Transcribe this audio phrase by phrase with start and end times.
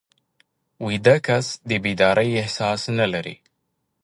[0.85, 3.35] ویده کس د بیدارۍ احساس نه لري